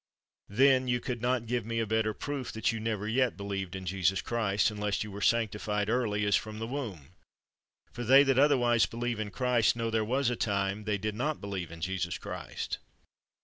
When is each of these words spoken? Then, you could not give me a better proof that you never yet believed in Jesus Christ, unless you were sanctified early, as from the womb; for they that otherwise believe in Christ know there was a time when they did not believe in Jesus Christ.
Then, 0.49 0.87
you 0.87 0.99
could 0.99 1.21
not 1.21 1.45
give 1.45 1.63
me 1.63 1.79
a 1.79 1.85
better 1.85 2.11
proof 2.15 2.51
that 2.53 2.71
you 2.71 2.79
never 2.79 3.07
yet 3.07 3.37
believed 3.37 3.75
in 3.75 3.85
Jesus 3.85 4.19
Christ, 4.19 4.71
unless 4.71 5.03
you 5.03 5.11
were 5.11 5.21
sanctified 5.21 5.91
early, 5.91 6.25
as 6.25 6.35
from 6.35 6.57
the 6.57 6.65
womb; 6.65 7.09
for 7.93 8.03
they 8.03 8.23
that 8.23 8.39
otherwise 8.39 8.87
believe 8.87 9.19
in 9.19 9.29
Christ 9.29 9.75
know 9.75 9.91
there 9.91 10.03
was 10.03 10.31
a 10.31 10.35
time 10.35 10.77
when 10.77 10.85
they 10.85 10.97
did 10.97 11.13
not 11.13 11.39
believe 11.39 11.71
in 11.71 11.81
Jesus 11.81 12.17
Christ. 12.17 12.79